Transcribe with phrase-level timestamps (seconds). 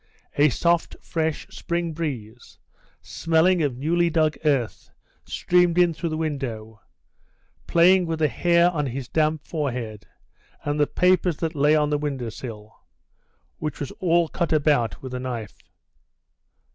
[0.35, 2.57] A soft, fresh spring breeze,
[3.03, 4.89] smelling of newly dug earth,
[5.25, 6.81] streamed in through the window,
[7.67, 10.07] playing with the hair on his damp forehead
[10.63, 12.79] and the papers that lay on the window sill,
[13.59, 15.59] which was all cut about with a knife.